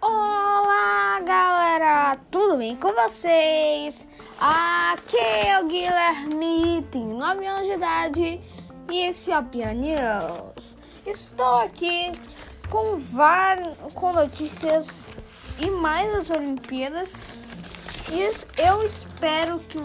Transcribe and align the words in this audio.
Olá, 0.00 1.20
galera, 1.20 2.16
tudo 2.30 2.56
bem 2.56 2.74
com 2.76 2.90
vocês? 2.94 4.08
Aqui 4.40 5.18
é 5.18 5.60
o 5.60 5.66
Guilherme, 5.66 6.82
tenho 6.90 7.14
9 7.14 7.46
anos 7.46 7.66
de 7.66 7.74
idade 7.74 8.40
e 8.90 9.00
esse 9.00 9.30
é 9.30 9.38
o 9.38 9.44
Pianews. 9.44 10.78
Estou 11.04 11.56
aqui 11.56 12.12
com 12.70 12.98
com 13.92 14.14
notícias 14.14 15.04
e 15.58 15.70
mais 15.70 16.10
das 16.10 16.30
Olimpíadas 16.30 17.39
eu 18.56 18.86
espero 18.86 19.58
que, 19.60 19.78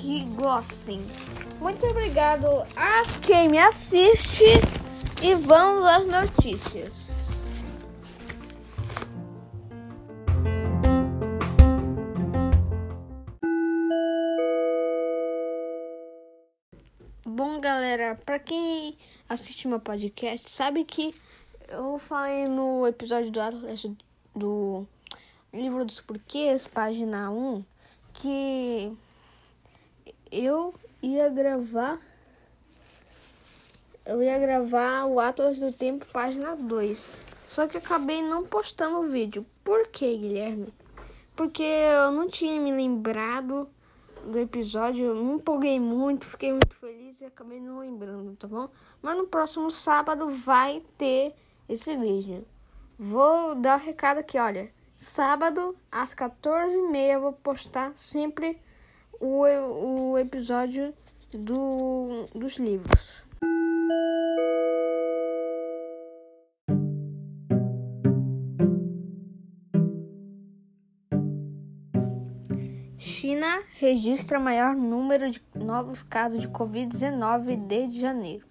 que 0.00 0.24
gostem. 0.30 1.00
Muito 1.60 1.84
obrigado 1.86 2.46
a 2.76 3.02
quem 3.20 3.48
me 3.48 3.58
assiste 3.58 4.44
e 5.22 5.34
vamos 5.34 5.88
às 5.88 6.06
notícias. 6.06 7.16
Bom, 17.26 17.60
galera, 17.60 18.14
para 18.24 18.38
quem 18.38 18.96
assiste 19.28 19.66
meu 19.66 19.80
podcast, 19.80 20.48
sabe 20.50 20.84
que 20.84 21.14
eu 21.68 21.98
falei 21.98 22.46
no 22.46 22.86
episódio 22.86 23.30
do 23.30 23.40
Atlas 23.40 23.86
do 24.34 24.86
Livro 25.54 25.84
dos 25.84 26.00
Porquês, 26.00 26.66
página 26.66 27.30
1, 27.30 27.64
que 28.12 28.92
eu 30.28 30.74
ia 31.00 31.28
gravar 31.28 32.00
eu 34.04 34.20
ia 34.20 34.36
gravar 34.36 35.04
o 35.04 35.20
Atlas 35.20 35.60
do 35.60 35.72
Tempo, 35.72 36.04
página 36.12 36.56
2. 36.56 37.22
Só 37.46 37.68
que 37.68 37.78
acabei 37.78 38.20
não 38.20 38.42
postando 38.42 38.98
o 38.98 39.08
vídeo. 39.08 39.46
Por 39.62 39.86
que, 39.86 40.16
Guilherme? 40.16 40.74
Porque 41.36 41.62
eu 41.62 42.10
não 42.10 42.28
tinha 42.28 42.60
me 42.60 42.72
lembrado 42.72 43.68
do 44.24 44.36
episódio, 44.36 45.04
eu 45.04 45.24
me 45.24 45.34
empolguei 45.34 45.78
muito, 45.78 46.26
fiquei 46.26 46.50
muito 46.50 46.74
feliz 46.74 47.20
e 47.20 47.26
acabei 47.26 47.60
não 47.60 47.78
lembrando, 47.78 48.34
tá 48.34 48.48
bom? 48.48 48.68
Mas 49.00 49.16
no 49.16 49.28
próximo 49.28 49.70
sábado 49.70 50.28
vai 50.30 50.82
ter 50.98 51.32
esse 51.68 51.96
vídeo. 51.96 52.44
Vou 52.98 53.54
dar 53.54 53.78
o 53.78 53.82
um 53.82 53.86
recado 53.86 54.18
aqui, 54.18 54.36
olha. 54.36 54.68
Sábado, 54.96 55.76
às 55.90 56.14
14h30, 56.14 57.20
vou 57.20 57.32
postar 57.32 57.92
sempre 57.94 58.58
o, 59.20 59.42
o 60.12 60.18
episódio 60.18 60.94
do, 61.32 62.26
dos 62.34 62.56
livros. 62.56 63.24
China 72.96 73.62
registra 73.78 74.38
maior 74.38 74.74
número 74.74 75.30
de 75.30 75.42
novos 75.54 76.02
casos 76.02 76.40
de 76.40 76.48
Covid-19 76.48 77.66
desde 77.66 78.00
janeiro. 78.00 78.46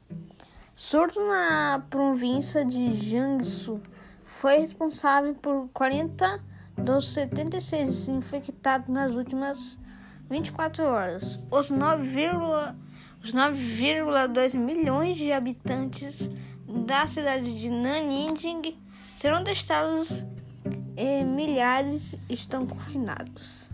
Surto 0.75 1.19
na 1.19 1.85
província 1.89 2.65
de 2.65 2.91
Jiangsu 2.93 3.81
foi 4.23 4.57
responsável 4.57 5.35
por 5.35 5.69
40 5.73 6.39
dos 6.77 7.13
76 7.13 8.09
infectados 8.09 8.89
nas 8.89 9.11
últimas 9.11 9.77
24 10.29 10.83
horas. 10.83 11.39
Os 11.51 11.71
9,2 11.71 14.55
milhões 14.55 15.17
de 15.17 15.31
habitantes 15.31 16.27
da 16.87 17.05
cidade 17.07 17.59
de 17.59 17.69
Nanjing 17.69 18.75
serão 19.17 19.43
testados 19.43 20.25
e 20.97 21.23
milhares 21.23 22.15
estão 22.29 22.65
confinados. 22.65 23.69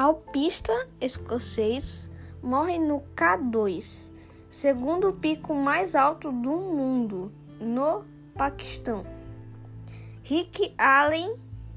Alpista 0.00 0.86
escocês 1.00 2.08
morre 2.40 2.78
no 2.78 3.02
K2, 3.16 4.12
segundo 4.48 5.12
pico 5.12 5.56
mais 5.56 5.96
alto 5.96 6.30
do 6.30 6.52
mundo, 6.52 7.32
no 7.60 8.04
Paquistão. 8.32 9.04
Rick 10.22 10.72
Allen, 10.78 11.34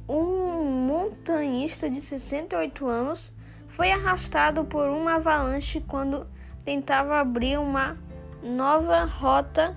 um 0.08 0.64
montanhista 0.86 1.90
de 1.90 2.00
68 2.00 2.86
anos, 2.86 3.34
foi 3.70 3.92
arrastado 3.92 4.66
por 4.66 4.88
uma 4.88 5.16
avalanche 5.16 5.84
quando 5.88 6.28
tentava 6.64 7.20
abrir 7.20 7.58
uma 7.58 7.98
nova 8.44 9.04
rota 9.04 9.76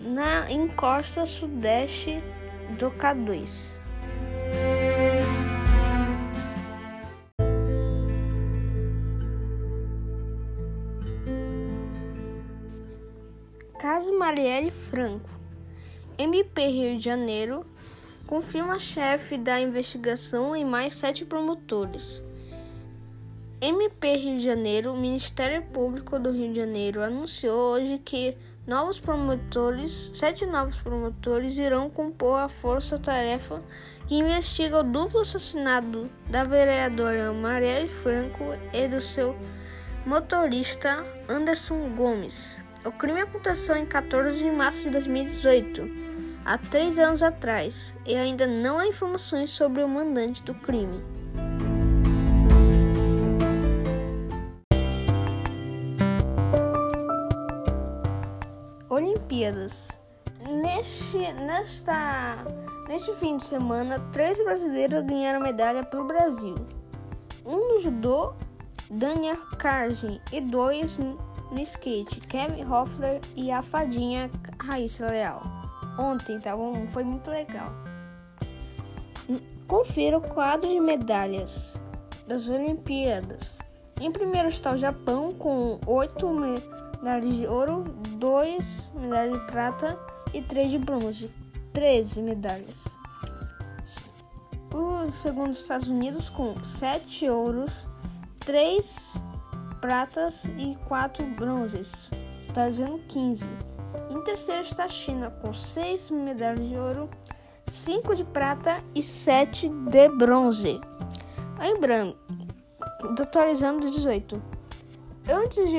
na 0.00 0.50
encosta 0.50 1.26
sudeste 1.26 2.22
do 2.78 2.90
K2. 2.92 3.83
Caso 13.84 14.18
Marielle 14.18 14.70
Franco. 14.70 15.28
MP 16.16 16.68
Rio 16.68 16.96
de 16.96 17.04
Janeiro 17.04 17.66
confirma 18.26 18.78
chefe 18.78 19.36
da 19.36 19.60
investigação 19.60 20.56
e 20.56 20.64
mais 20.64 20.94
sete 20.94 21.22
promotores. 21.22 22.24
MP 23.60 24.16
Rio 24.16 24.38
de 24.38 24.42
Janeiro, 24.42 24.96
Ministério 24.96 25.62
Público 25.64 26.18
do 26.18 26.30
Rio 26.30 26.48
de 26.48 26.60
Janeiro 26.60 27.02
anunciou 27.02 27.74
hoje 27.74 28.00
que 28.02 28.34
novos 28.66 28.98
promotores, 28.98 30.10
sete 30.14 30.46
novos 30.46 30.76
promotores 30.76 31.58
irão 31.58 31.90
compor 31.90 32.38
a 32.38 32.48
força-tarefa 32.48 33.62
que 34.08 34.14
investiga 34.14 34.78
o 34.78 34.82
duplo 34.82 35.20
assassinato 35.20 36.10
da 36.30 36.42
vereadora 36.42 37.34
Marielle 37.34 37.90
Franco 37.90 38.44
e 38.72 38.88
do 38.88 38.98
seu 38.98 39.36
motorista 40.06 41.04
Anderson 41.28 41.90
Gomes. 41.90 42.64
O 42.84 42.92
crime 42.92 43.22
aconteceu 43.22 43.76
em 43.76 43.86
14 43.86 44.44
de 44.44 44.50
março 44.50 44.82
de 44.84 44.90
2018, 44.90 45.90
há 46.44 46.58
três 46.58 46.98
anos 46.98 47.22
atrás, 47.22 47.96
e 48.06 48.14
ainda 48.14 48.46
não 48.46 48.78
há 48.78 48.86
informações 48.86 49.48
sobre 49.48 49.82
o 49.82 49.88
mandante 49.88 50.42
do 50.42 50.54
crime. 50.54 51.02
Olimpíadas. 58.90 59.98
Neste, 60.46 61.32
nesta, 61.42 62.36
neste 62.86 63.14
fim 63.14 63.38
de 63.38 63.44
semana, 63.44 63.98
três 64.12 64.36
brasileiros 64.44 65.06
ganharam 65.06 65.40
medalha 65.40 65.82
para 65.82 66.02
o 66.02 66.06
Brasil. 66.06 66.54
Um 67.46 67.76
no 67.76 67.80
judô, 67.80 68.34
Daniel 68.90 69.38
Cargen, 69.56 70.20
e 70.30 70.38
dois 70.42 70.98
no 71.54 71.60
skate, 71.60 72.20
Kevin 72.20 72.64
Hoffler 72.64 73.20
e 73.36 73.50
a 73.50 73.62
fadinha 73.62 74.30
Raíssa 74.60 75.06
Leal. 75.06 75.42
Ontem, 75.98 76.40
tá 76.40 76.56
bom? 76.56 76.86
Foi 76.88 77.04
muito 77.04 77.30
legal. 77.30 77.70
Confira 79.68 80.18
o 80.18 80.20
quadro 80.20 80.68
de 80.68 80.80
medalhas 80.80 81.80
das 82.26 82.48
Olimpíadas. 82.48 83.58
Em 84.00 84.10
primeiro 84.10 84.48
está 84.48 84.72
o 84.72 84.76
Japão 84.76 85.32
com 85.34 85.78
8 85.86 86.28
medalhas 86.28 87.34
de 87.36 87.46
ouro, 87.46 87.84
2 88.18 88.92
medalhas 88.96 89.38
de 89.38 89.46
prata 89.46 89.98
e 90.32 90.42
3 90.42 90.72
de 90.72 90.78
bronze. 90.78 91.30
13 91.72 92.22
medalhas. 92.22 92.86
O 94.72 95.12
segundo 95.12 95.52
Estados 95.52 95.88
Unidos 95.88 96.28
com 96.28 96.62
7 96.64 97.28
ouros, 97.30 97.88
3 98.40 99.14
pratas 99.84 100.46
e 100.56 100.74
4 100.88 101.26
bronzes, 101.36 102.10
está 102.40 102.66
dizendo 102.66 102.98
15. 103.06 103.44
Em 104.08 104.24
terceiro 104.24 104.62
está 104.62 104.84
a 104.84 104.88
China, 104.88 105.30
com 105.42 105.52
6 105.52 106.10
medalhas 106.10 106.66
de 106.66 106.74
ouro, 106.74 107.10
5 107.66 108.16
de 108.16 108.24
prata 108.24 108.78
e 108.94 109.02
7 109.02 109.68
de 109.68 110.08
bronze. 110.08 110.80
Lembrando, 111.58 112.16
atualizando 113.20 113.90
18. 113.90 114.42
Antes 115.28 115.68
de 115.68 115.76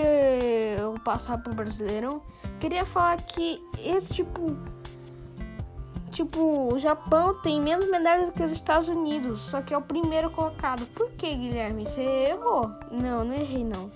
eu 0.79 0.93
passar 1.03 1.39
para 1.39 1.51
o 1.51 1.55
Brasileirão, 1.55 2.21
queria 2.59 2.85
falar 2.85 3.19
que 3.23 3.59
esse 3.79 4.13
tipo 4.13 4.55
Tipo, 6.15 6.73
o 6.73 6.79
Japão 6.79 7.33
tem 7.41 7.59
menos 7.59 7.89
medalhas 7.89 8.29
do 8.29 8.31
que 8.31 8.41
os 8.41 8.53
Estados 8.53 8.87
Unidos, 8.87 9.41
só 9.41 9.61
que 9.61 9.73
é 9.73 9.77
o 9.77 9.81
primeiro 9.81 10.29
colocado. 10.29 10.85
Por 10.95 11.11
que, 11.11 11.35
Guilherme? 11.35 11.83
Você 11.83 11.99
errou? 12.29 12.71
Não, 12.89 13.25
não 13.25 13.33
errei 13.33 13.65
não. 13.65 13.91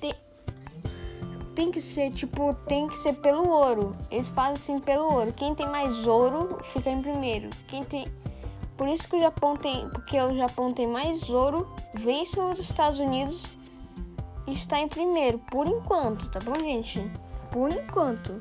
Tem, 0.00 0.14
tem 1.54 1.70
que 1.70 1.82
ser, 1.82 2.10
tipo, 2.10 2.54
tem 2.66 2.86
que 2.88 2.96
ser 2.96 3.12
pelo 3.16 3.46
ouro. 3.50 3.94
Eles 4.10 4.30
fazem 4.30 4.54
assim 4.54 4.78
pelo 4.78 5.12
ouro. 5.12 5.30
Quem 5.34 5.54
tem 5.54 5.68
mais 5.68 6.06
ouro 6.06 6.56
fica 6.72 6.88
em 6.88 7.02
primeiro. 7.02 7.50
Quem 7.68 7.84
tem 7.84 8.10
Por 8.74 8.88
isso 8.88 9.06
que 9.06 9.16
o 9.16 9.20
Japão 9.20 9.58
tem, 9.58 9.86
porque 9.90 10.18
o 10.18 10.34
Japão 10.34 10.72
tem 10.72 10.86
mais 10.86 11.28
ouro, 11.28 11.68
vence 11.92 12.40
os 12.40 12.58
Estados 12.58 12.98
Unidos 12.98 13.58
e 14.46 14.54
está 14.54 14.80
em 14.80 14.88
primeiro, 14.88 15.38
por 15.50 15.66
enquanto, 15.66 16.30
tá 16.30 16.40
bom, 16.40 16.54
gente? 16.54 16.98
Por 17.52 17.70
enquanto. 17.70 18.40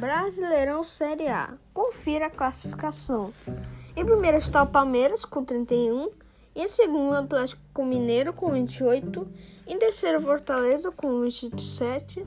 Brasileirão 0.00 0.82
Série 0.82 1.28
A. 1.28 1.52
Confira 1.74 2.28
a 2.28 2.30
classificação. 2.30 3.34
Em 3.94 4.02
primeiro 4.02 4.38
está 4.38 4.62
o 4.62 4.66
Palmeiras 4.66 5.26
com 5.26 5.44
31, 5.44 6.08
em 6.56 6.66
segundo 6.66 7.16
Atlético 7.16 7.84
Mineiro 7.84 8.32
com 8.32 8.50
28, 8.50 9.28
em 9.66 9.78
terceiro 9.78 10.18
Fortaleza 10.18 10.90
com 10.90 11.20
27 11.20 12.24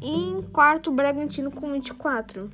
e 0.00 0.10
em 0.10 0.42
quarto 0.42 0.90
Bragantino 0.90 1.52
com 1.52 1.70
24. 1.70 2.50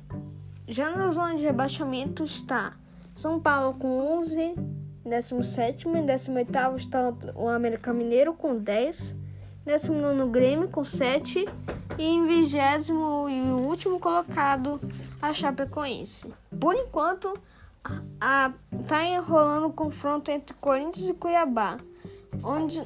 Já 0.67 0.91
na 0.91 1.09
zona 1.09 1.35
de 1.35 1.43
rebaixamento 1.43 2.23
está 2.23 2.77
São 3.15 3.39
Paulo 3.39 3.73
com 3.79 4.19
11, 4.19 4.39
em 4.39 5.09
17 5.09 5.87
em 5.87 6.05
18 6.05 6.51
está 6.77 7.11
o 7.33 7.49
América 7.49 7.91
Mineiro 7.91 8.35
com 8.35 8.55
10, 8.55 9.15
19 9.65 10.29
Grêmio 10.29 10.69
com 10.69 10.85
7 10.85 11.45
e 11.97 12.03
em 12.03 12.25
vigésimo 12.25 13.29
e 13.29 13.41
último 13.51 13.99
colocado 13.99 14.79
a 15.21 15.33
Chapecoense. 15.33 16.33
Por 16.59 16.75
enquanto, 16.75 17.33
a, 18.19 18.51
tá 18.87 19.05
enrolando 19.05 19.67
o 19.67 19.73
confronto 19.73 20.31
entre 20.31 20.55
Corinthians 20.55 21.09
e 21.09 21.13
Cuiabá, 21.13 21.77
onde, 22.43 22.81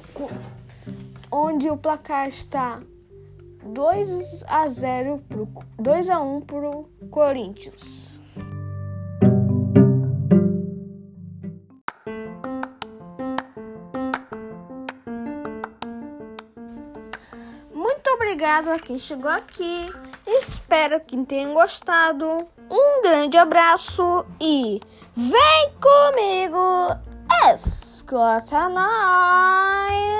onde 1.30 1.70
o 1.70 1.76
placar 1.76 2.28
está 2.28 2.80
2 3.62 4.44
a 4.46 4.68
0 4.68 5.22
pro 5.28 5.48
2 5.78 6.08
a 6.08 6.20
1 6.20 6.40
pro 6.42 6.88
Corinthians. 7.10 8.17
Obrigado 18.38 18.68
a 18.68 18.78
quem 18.78 18.96
chegou 18.96 19.28
aqui. 19.28 19.92
Espero 20.24 21.00
que 21.00 21.16
tenham 21.24 21.54
gostado. 21.54 22.46
Um 22.70 23.02
grande 23.02 23.36
abraço 23.36 24.24
e 24.40 24.80
vem 25.16 25.72
comigo, 25.80 26.94
escuta 27.52 28.68
nós. 28.68 30.18